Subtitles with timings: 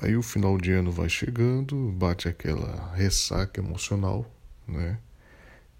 [0.00, 4.30] Aí o final de ano vai chegando, bate aquela ressaca emocional,
[4.68, 4.98] né?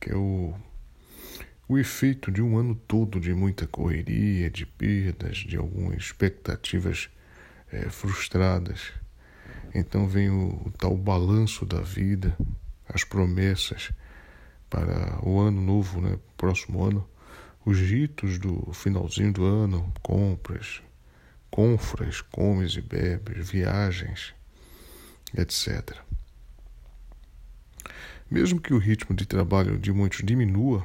[0.00, 0.54] Que é o,
[1.68, 7.10] o efeito de um ano todo de muita correria, de perdas, de algumas expectativas
[7.70, 8.92] é, frustradas.
[9.74, 12.34] Então vem o, o tal balanço da vida,
[12.88, 13.92] as promessas
[14.70, 16.18] para o ano novo, né?
[16.38, 17.06] Próximo ano,
[17.66, 20.80] os ritos do finalzinho do ano, compras,
[21.50, 24.34] confras, comes e bebes, viagens,
[25.36, 25.96] etc.
[28.30, 30.84] Mesmo que o ritmo de trabalho de muitos diminua,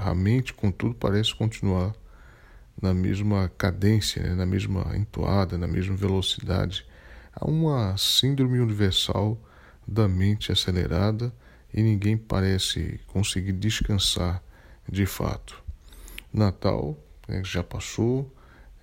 [0.00, 1.94] a mente, contudo, parece continuar
[2.80, 6.86] na mesma cadência, né, na mesma entoada, na mesma velocidade.
[7.34, 9.38] Há uma síndrome universal
[9.86, 11.32] da mente acelerada
[11.72, 14.42] e ninguém parece conseguir descansar
[14.88, 15.62] de fato.
[16.32, 16.96] Natal
[17.28, 18.32] né, já passou,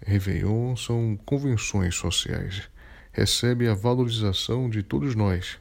[0.06, 2.70] Réveillon são convenções sociais.
[3.12, 5.58] Recebe a valorização de todos nós.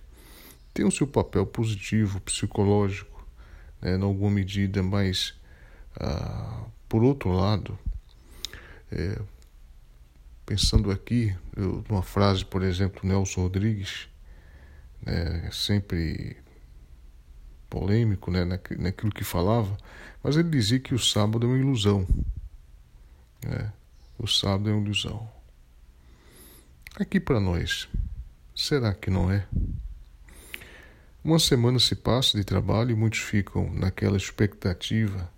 [0.74, 3.26] Tem o seu papel positivo, psicológico,
[3.80, 5.34] né, em alguma medida, mas,
[6.00, 7.78] ah, por outro lado,
[8.90, 9.20] é,
[10.46, 14.08] pensando aqui, eu, uma frase, por exemplo, Nelson Rodrigues,
[15.04, 16.36] né, sempre
[17.68, 19.76] polêmico né, naquilo que falava,
[20.22, 22.06] mas ele dizia que o sábado é uma ilusão.
[23.44, 23.72] Né?
[24.18, 25.28] O sábado é uma ilusão.
[26.96, 27.88] Aqui para nós,
[28.54, 29.46] será que não é?
[31.24, 35.30] Uma semana se passa de trabalho e muitos ficam naquela expectativa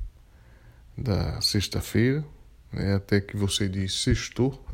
[0.96, 2.24] da sexta-feira,
[2.72, 4.64] né, até que você diz sextou.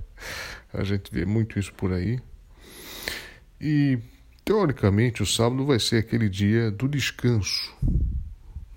[0.72, 2.20] A gente vê muito isso por aí.
[3.60, 3.98] E,
[4.44, 7.74] teoricamente, o sábado vai ser aquele dia do descanso.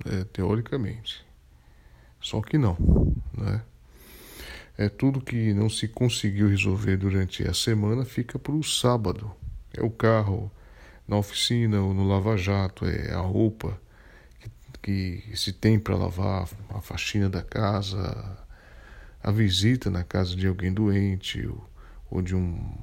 [0.03, 1.25] Né, teoricamente.
[2.19, 2.77] Só que não,
[3.37, 3.61] né?
[4.77, 9.31] É tudo que não se conseguiu resolver durante a semana fica para o sábado.
[9.73, 10.51] É o carro
[11.07, 13.79] na oficina ou no lava-jato, é a roupa
[14.81, 18.37] que, que se tem para lavar, a faxina da casa,
[19.23, 21.69] a visita na casa de alguém doente ou,
[22.11, 22.73] ou de um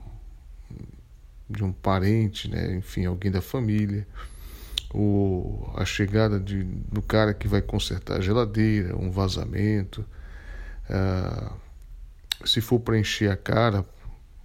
[1.48, 2.75] de um parente, né?
[2.76, 4.06] enfim, alguém da família,
[4.88, 10.02] ou a chegada de, do cara que vai consertar a geladeira, um vazamento.
[10.88, 11.52] Ah,
[12.44, 13.84] se for para encher a cara,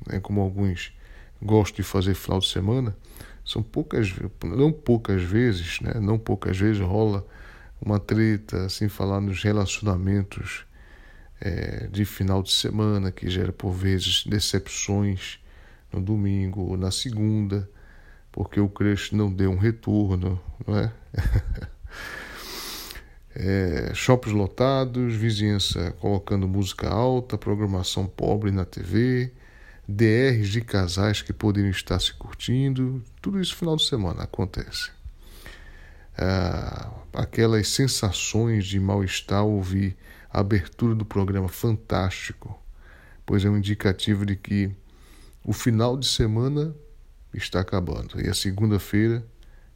[0.07, 0.93] né, como alguns
[1.41, 2.95] gostam de fazer final de semana,
[3.45, 4.13] são poucas,
[4.43, 7.25] não poucas vezes, né, não poucas vezes rola
[7.81, 10.65] uma treta, assim falar nos relacionamentos
[11.39, 15.39] é, de final de semana, que gera por vezes decepções
[15.91, 17.69] no domingo ou na segunda,
[18.31, 20.91] porque o crush não deu um retorno, não é?
[23.39, 29.31] é, shoppings lotados, vizinhança colocando música alta, programação pobre na TV,
[29.87, 34.89] DRs de casais que poderiam estar se curtindo, tudo isso final de semana acontece.
[36.17, 39.95] Ah, aquelas sensações de mal-estar ouvir
[40.31, 42.59] a abertura do programa fantástico,
[43.23, 44.71] pois é um indicativo de que
[45.43, 46.75] o final de semana
[47.33, 49.23] está acabando e a segunda-feira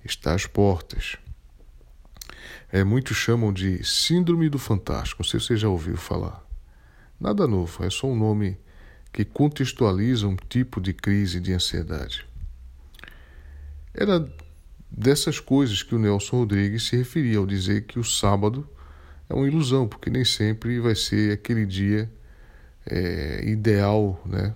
[0.04, 1.18] está às portas.
[2.72, 6.42] É, muitos chamam de Síndrome do Fantástico, não sei se você já ouviu falar.
[7.20, 8.58] Nada novo, é só um nome
[9.12, 12.26] que contextualiza um tipo de crise de ansiedade.
[13.94, 14.26] Era
[14.90, 18.66] dessas coisas que o Nelson Rodrigues se referia ao dizer que o sábado
[19.30, 22.10] é uma ilusão, porque nem sempre vai ser aquele dia
[22.86, 24.54] é, ideal né,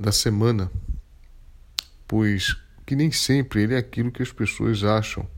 [0.00, 0.70] da semana,
[2.06, 2.56] pois
[2.86, 5.28] que nem sempre ele é aquilo que as pessoas acham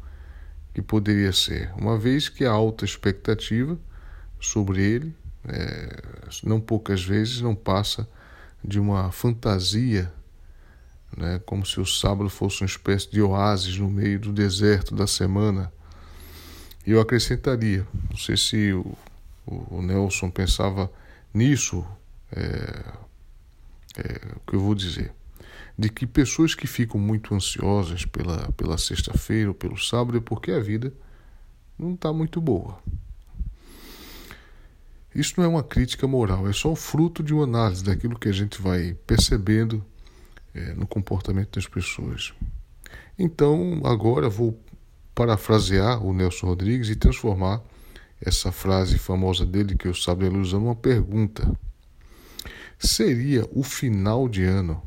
[0.72, 3.78] que poderia ser, uma vez que há alta expectativa
[4.40, 5.16] sobre ele,
[5.48, 6.02] é,
[6.44, 8.08] não poucas vezes não passa
[8.64, 10.12] de uma fantasia,
[11.16, 15.06] né, como se o sábado fosse uma espécie de oásis no meio do deserto da
[15.06, 15.72] semana.
[16.86, 18.96] E eu acrescentaria, não sei se o,
[19.46, 20.90] o Nelson pensava
[21.34, 21.84] nisso,
[22.32, 22.84] é,
[23.98, 25.12] é, o que eu vou dizer
[25.80, 30.50] de que pessoas que ficam muito ansiosas pela, pela sexta-feira ou pelo sábado é porque
[30.50, 30.92] a vida
[31.78, 32.78] não está muito boa.
[35.14, 38.28] Isso não é uma crítica moral, é só o fruto de uma análise daquilo que
[38.28, 39.82] a gente vai percebendo
[40.54, 42.34] é, no comportamento das pessoas.
[43.18, 44.62] Então, agora vou
[45.14, 47.62] parafrasear o Nelson Rodrigues e transformar
[48.20, 51.50] essa frase famosa dele, que eu sabe ele usando, uma pergunta.
[52.78, 54.82] Seria o final de ano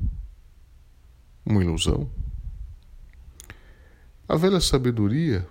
[1.45, 2.09] uma ilusão?
[4.27, 5.45] A velha sabedoria,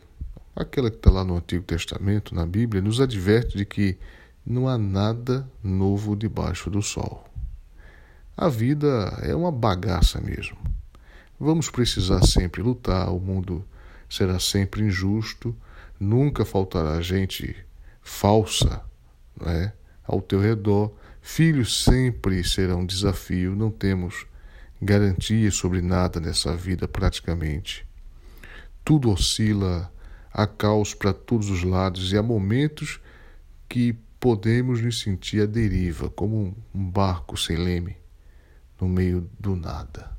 [0.56, 3.99] aquela que está lá no Antigo Testamento, na Bíblia, nos adverte de que
[4.44, 7.29] não há nada novo debaixo do sol.
[8.37, 8.87] a vida
[9.23, 10.56] é uma bagaça mesmo.
[11.39, 13.65] Vamos precisar sempre lutar, o mundo
[14.09, 15.55] será sempre injusto,
[15.99, 17.55] nunca faltará gente
[18.00, 18.83] falsa
[19.41, 19.73] né,
[20.05, 20.93] ao teu redor.
[21.21, 24.27] Filhos sempre serão um desafio, não temos
[24.82, 27.87] garantia sobre nada nessa vida praticamente.
[28.84, 29.93] Tudo oscila,
[30.32, 33.00] há caos para todos os lados e há momentos
[33.69, 37.96] que podemos nos sentir à deriva, como um barco sem leme,
[38.81, 40.11] no meio do nada.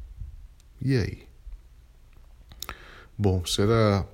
[0.82, 1.24] E aí?
[3.18, 4.08] Bom, será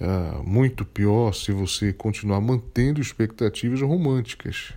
[0.00, 4.72] uh, muito pior se você continuar mantendo expectativas românticas,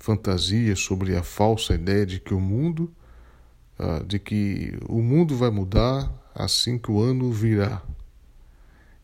[0.00, 2.92] fantasias sobre a falsa ideia de que o mundo,
[3.78, 7.82] uh, de que o mundo vai mudar assim que o ano virá,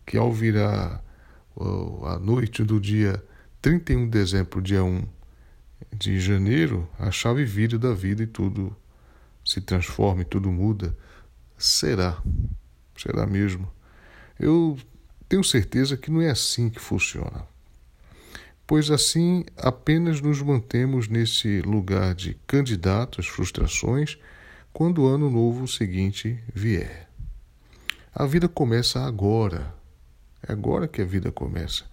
[0.05, 1.05] que ao virar
[2.05, 3.22] a noite do dia
[3.61, 5.06] 31 de dezembro, dia 1
[5.93, 8.75] de janeiro, a chave vira da vida e tudo
[9.44, 10.96] se transforma e tudo muda.
[11.58, 12.22] Será?
[12.96, 13.70] Será mesmo?
[14.38, 14.78] Eu
[15.28, 17.46] tenho certeza que não é assim que funciona.
[18.67, 24.19] Pois assim apenas nos mantemos nesse lugar de candidato às frustrações
[24.72, 27.08] quando o ano novo seguinte vier.
[28.14, 29.75] A vida começa agora.
[30.46, 31.84] É agora que a vida começa.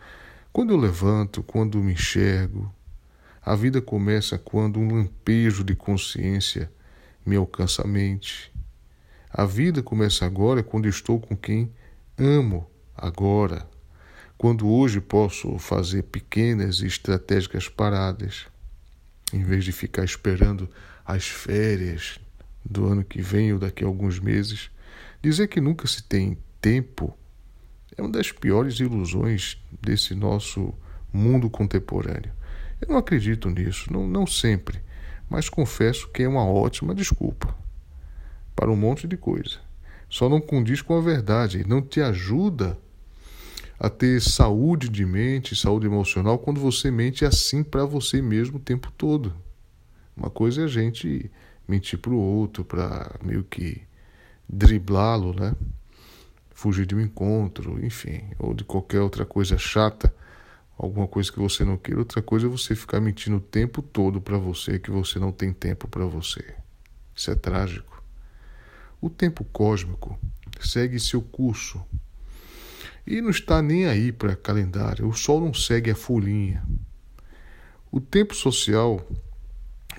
[0.53, 2.73] Quando eu levanto, quando me enxergo,
[3.41, 6.71] a vida começa quando um lampejo de consciência
[7.25, 8.51] me alcança a mente.
[9.29, 11.71] A vida começa agora quando estou com quem
[12.17, 13.67] amo agora.
[14.37, 18.47] Quando hoje posso fazer pequenas e estratégicas paradas,
[19.33, 20.69] em vez de ficar esperando
[21.05, 22.19] as férias
[22.69, 24.69] do ano que vem ou daqui a alguns meses.
[25.21, 27.17] Dizer que nunca se tem tempo
[27.97, 30.73] é uma das piores ilusões desse nosso
[31.11, 32.31] mundo contemporâneo.
[32.79, 34.79] Eu não acredito nisso, não, não sempre,
[35.29, 37.55] mas confesso que é uma ótima desculpa
[38.55, 39.59] para um monte de coisa.
[40.09, 42.77] Só não condiz com a verdade, não te ajuda
[43.79, 48.61] a ter saúde de mente, saúde emocional, quando você mente assim para você mesmo o
[48.61, 49.33] tempo todo.
[50.15, 51.31] Uma coisa é a gente
[51.67, 53.81] mentir para o outro, para meio que
[54.47, 55.53] driblá-lo, né?
[56.51, 60.13] Fugir de um encontro, enfim, ou de qualquer outra coisa chata,
[60.77, 61.99] alguma coisa que você não queira.
[61.99, 65.53] Outra coisa é você ficar mentindo o tempo todo para você que você não tem
[65.53, 66.55] tempo para você.
[67.15, 68.01] Isso é trágico.
[68.99, 70.17] O tempo cósmico
[70.59, 71.83] segue seu curso
[73.05, 75.07] e não está nem aí para calendário.
[75.07, 76.63] O sol não segue a folhinha.
[77.91, 79.05] O tempo social,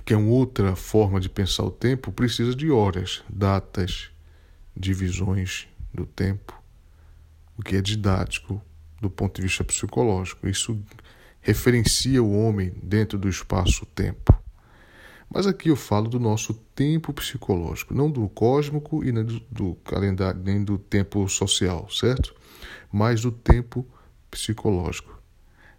[0.09, 4.09] que é uma outra forma de pensar o tempo, precisa de horas, datas,
[4.75, 6.59] divisões do tempo,
[7.59, 8.59] o que é didático
[9.03, 10.49] do ponto de vista psicológico.
[10.49, 10.83] Isso
[11.43, 14.35] referencia o homem dentro do espaço-tempo.
[15.29, 19.75] Mas aqui eu falo do nosso tempo psicológico, não do cósmico e nem do, do
[19.85, 22.35] calendário, nem do tempo social, certo?
[22.91, 23.87] mas do tempo
[24.31, 25.21] psicológico.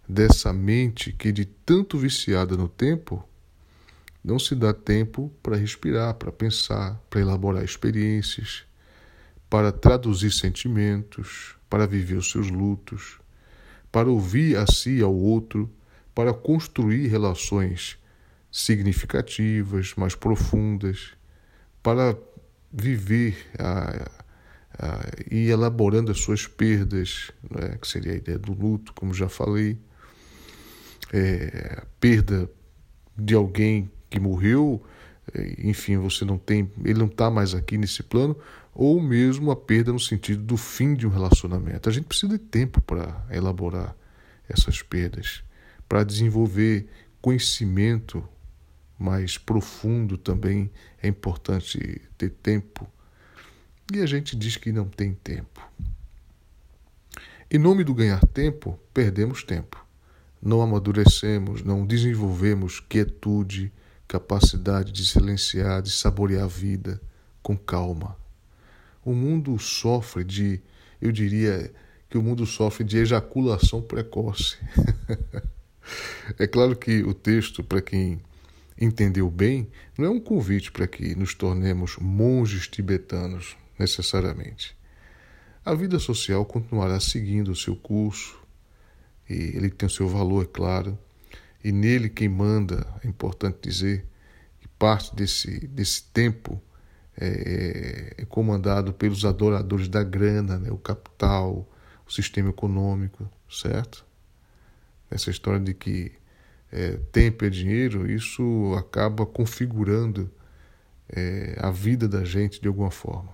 [0.08, 3.28] Dessa mente que, de tanto viciada no tempo,
[4.22, 8.64] não se dá tempo para respirar, para pensar, para elaborar experiências,
[9.48, 13.18] para traduzir sentimentos, para viver os seus lutos,
[13.90, 15.70] para ouvir a si e ao outro,
[16.14, 17.98] para construir relações
[18.52, 21.12] significativas, mais profundas,
[21.82, 22.16] para
[22.72, 24.10] viver a,
[24.74, 29.28] uh, e elaborando as suas perdas, né, que seria a ideia do luto, como já
[29.28, 29.78] falei,
[31.12, 32.48] é, perda
[33.16, 34.82] de alguém que morreu,
[35.32, 38.36] é, enfim, você não tem, ele não está mais aqui nesse plano,
[38.74, 41.88] ou mesmo a perda no sentido do fim de um relacionamento.
[41.88, 43.96] A gente precisa de tempo para elaborar
[44.48, 45.42] essas perdas,
[45.88, 46.88] para desenvolver
[47.22, 48.22] conhecimento
[48.98, 50.70] mais profundo também
[51.02, 52.86] é importante ter tempo
[53.92, 55.60] e a gente diz que não tem tempo.
[57.50, 59.84] Em nome do ganhar tempo, perdemos tempo.
[60.40, 63.72] Não amadurecemos, não desenvolvemos quietude,
[64.10, 67.00] capacidade de silenciar, de saborear a vida
[67.40, 68.16] com calma.
[69.04, 70.60] O mundo sofre de,
[71.00, 71.72] eu diria
[72.08, 74.58] que o mundo sofre de ejaculação precoce.
[76.36, 78.20] é claro que o texto, para quem
[78.80, 84.76] entendeu bem, não é um convite para que nos tornemos monges tibetanos necessariamente.
[85.64, 88.40] A vida social continuará seguindo o seu curso,
[89.28, 90.98] e ele tem o seu valor, é claro,
[91.62, 94.06] e nele quem manda, é importante dizer,
[94.60, 96.60] que parte desse, desse tempo
[97.16, 101.68] é, é, comandado pelos adoradores da grana, né, o capital,
[102.06, 104.04] o sistema econômico, certo?
[105.10, 106.12] Essa história de que
[106.72, 110.30] é, tempo é dinheiro, isso acaba configurando
[111.08, 113.32] é, a vida da gente de alguma forma.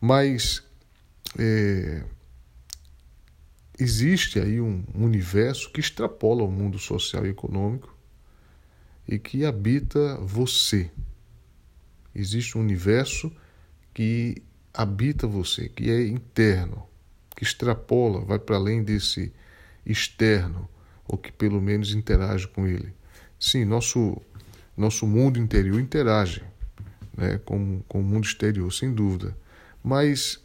[0.00, 0.62] Mas
[1.38, 2.02] é,
[3.80, 7.96] existe aí um universo que extrapola o mundo social e econômico
[9.08, 10.90] e que habita você.
[12.14, 13.32] Existe um universo
[13.92, 16.86] que habita você, que é interno,
[17.34, 19.32] que extrapola, vai para além desse
[19.84, 20.68] externo,
[21.08, 22.94] ou que pelo menos interage com ele.
[23.38, 24.20] Sim, nosso,
[24.76, 26.44] nosso mundo interior interage
[27.16, 29.36] né, com, com o mundo exterior, sem dúvida.
[29.82, 30.40] Mas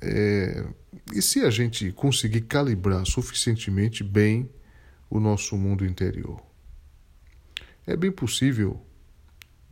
[0.00, 0.64] é,
[1.12, 4.48] e se a gente conseguir calibrar suficientemente bem
[5.10, 6.40] o nosso mundo interior?
[7.86, 8.80] É bem possível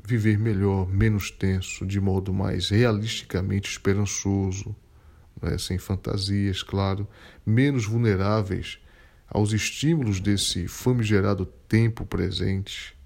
[0.03, 4.75] viver melhor, menos tenso, de modo mais realisticamente esperançoso,
[5.43, 7.09] né, sem fantasias, claro,
[7.45, 8.79] menos vulneráveis
[9.29, 12.97] aos estímulos desse famigerado tempo presente.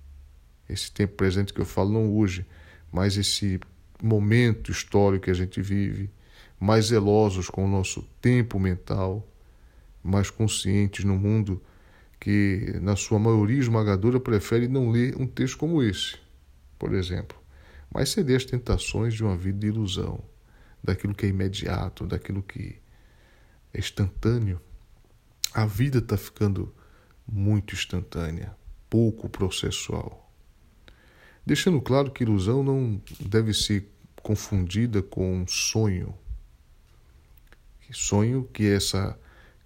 [0.69, 2.47] Esse tempo presente que eu falo não hoje,
[2.93, 3.59] mas esse
[4.03, 6.11] momento histórico que a gente vive,
[6.61, 9.27] mais zelosos com o nosso tempo mental,
[10.03, 11.63] mais conscientes no mundo
[12.21, 16.17] que, na sua maioria esmagadora, prefere não ler um texto como esse,
[16.79, 17.39] por exemplo,
[17.93, 20.23] mas ceder às tentações de uma vida de ilusão,
[20.85, 22.77] daquilo que é imediato, daquilo que
[23.73, 24.61] é instantâneo.
[25.55, 26.73] A vida está ficando
[27.27, 28.55] muito instantânea,
[28.89, 30.31] pouco processual.
[31.45, 33.89] Deixando claro que ilusão não deve ser
[34.23, 36.15] confundida com sonho.
[37.93, 39.19] Sonho que é essa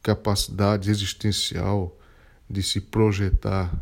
[0.02, 1.99] capacidade existencial
[2.49, 3.75] de se projetar,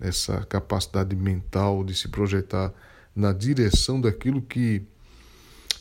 [0.00, 2.72] essa capacidade mental de se projetar
[3.14, 4.86] na direção daquilo que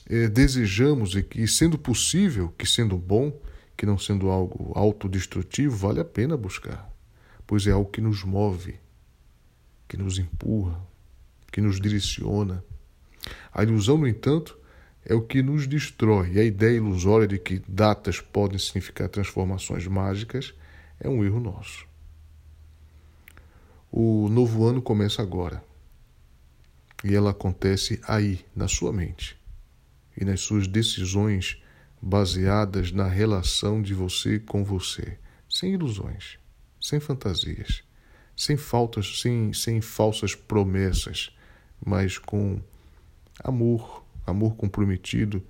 [0.09, 3.37] é, desejamos e que, sendo possível, que sendo bom,
[3.75, 6.89] que não sendo algo autodestrutivo, vale a pena buscar,
[7.47, 8.75] pois é algo que nos move,
[9.87, 10.79] que nos empurra,
[11.51, 12.63] que nos direciona.
[13.53, 14.57] A ilusão, no entanto,
[15.05, 16.33] é o que nos destrói.
[16.33, 20.53] E a ideia ilusória de que datas podem significar transformações mágicas
[20.99, 21.85] é um erro nosso.
[23.91, 25.63] O novo ano começa agora.
[27.03, 29.41] E ela acontece aí, na sua mente
[30.15, 31.61] e nas suas decisões
[32.01, 35.17] baseadas na relação de você com você,
[35.49, 36.37] sem ilusões,
[36.79, 37.83] sem fantasias,
[38.35, 41.35] sem faltas, sem, sem falsas promessas,
[41.83, 42.59] mas com
[43.43, 45.43] amor, amor comprometido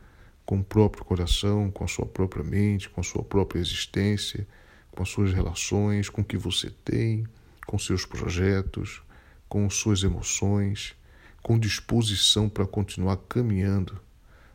[0.45, 4.47] com o próprio coração, com a sua própria mente, com a sua própria existência,
[4.91, 7.25] com as suas relações, com o que você tem,
[7.65, 9.01] com seus projetos,
[9.47, 10.95] com suas emoções,
[11.41, 13.93] com disposição para continuar caminhando.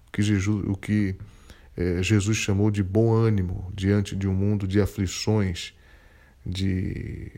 [0.08, 1.16] O que Jesus, o que,
[1.76, 5.74] é, Jesus chamou de bom ânimo diante de um mundo de aflições,
[6.44, 7.32] de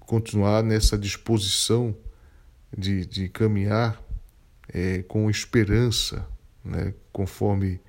[0.00, 1.96] continuar nessa disposição
[2.76, 4.02] de, de caminhar
[4.68, 6.26] é, com esperança,
[6.64, 6.94] né?
[7.12, 7.80] conforme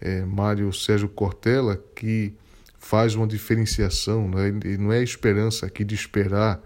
[0.00, 2.34] é, Mário Sérgio Cortella, que
[2.78, 4.48] faz uma diferenciação, né?
[4.64, 6.60] e não é a esperança aqui de esperar,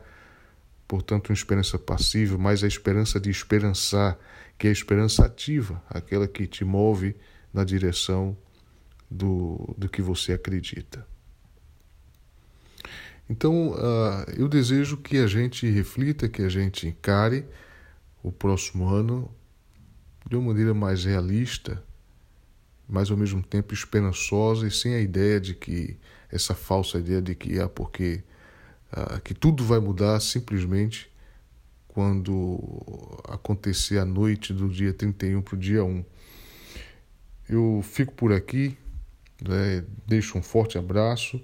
[0.86, 4.18] portanto, uma esperança passiva, mas a esperança de esperançar,
[4.58, 7.14] que é a esperança ativa, aquela que te move
[7.52, 8.36] na direção
[9.10, 11.06] do, do que você acredita.
[13.30, 17.44] Então, uh, eu desejo que a gente reflita, que a gente encare
[18.22, 19.30] o próximo ano
[20.28, 21.82] de uma maneira mais realista,
[22.88, 25.96] mas ao mesmo tempo esperançosa e sem a ideia de que
[26.30, 28.22] essa falsa ideia de que ah, porque
[28.92, 31.10] uh, que tudo vai mudar simplesmente
[31.88, 32.60] quando
[33.28, 36.04] acontecer a noite do dia 31 para o dia 1.
[37.48, 38.76] Eu fico por aqui,
[39.42, 41.42] né, deixo um forte abraço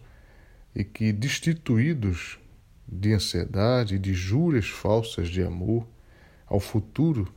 [0.75, 2.39] e que, destituídos
[2.87, 5.87] de ansiedade de juras falsas de amor
[6.47, 7.33] ao futuro,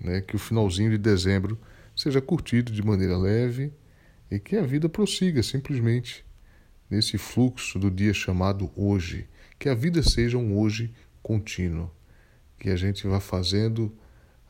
[0.00, 1.58] né, que o finalzinho de dezembro
[1.94, 3.72] seja curtido de maneira leve
[4.30, 6.24] e que a vida prossiga simplesmente
[6.88, 9.28] nesse fluxo do dia chamado hoje,
[9.58, 11.90] que a vida seja um hoje contínuo,
[12.58, 13.92] que a gente vá fazendo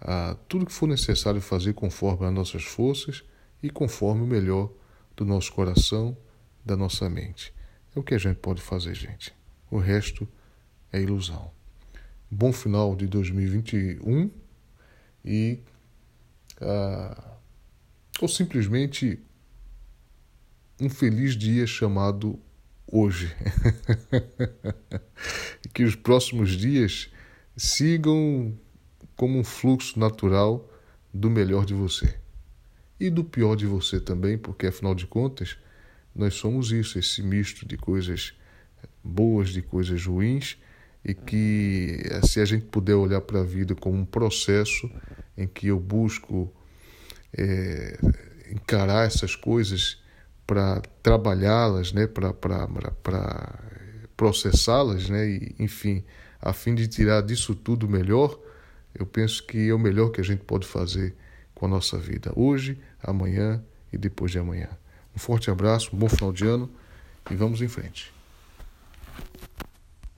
[0.00, 3.24] ah, tudo que for necessário fazer conforme as nossas forças
[3.62, 4.70] e conforme o melhor
[5.16, 6.16] do nosso coração,
[6.64, 7.52] da nossa mente.
[7.94, 9.34] É o que a gente pode fazer, gente.
[9.70, 10.28] O resto
[10.92, 11.57] é ilusão.
[12.30, 14.30] Bom final de 2021
[15.24, 15.60] e.
[16.60, 17.28] Uh,
[18.20, 19.20] ou simplesmente
[20.80, 22.38] um feliz dia chamado
[22.86, 23.34] hoje.
[25.72, 27.10] que os próximos dias
[27.56, 28.56] sigam
[29.16, 30.68] como um fluxo natural
[31.12, 32.18] do melhor de você
[32.98, 35.56] e do pior de você também, porque afinal de contas
[36.14, 38.34] nós somos isso, esse misto de coisas
[39.02, 40.58] boas, de coisas ruins,
[41.08, 44.90] e que se a gente puder olhar para a vida como um processo
[45.38, 46.52] em que eu busco
[47.32, 47.98] é,
[48.50, 50.02] encarar essas coisas
[50.46, 52.34] para trabalhá-las, né, para
[54.18, 56.04] processá-las, né, e, enfim,
[56.42, 58.38] a fim de tirar disso tudo melhor,
[58.94, 61.14] eu penso que é o melhor que a gente pode fazer
[61.54, 64.68] com a nossa vida, hoje, amanhã e depois de amanhã.
[65.16, 66.70] Um forte abraço, um bom final de ano
[67.30, 68.17] e vamos em frente.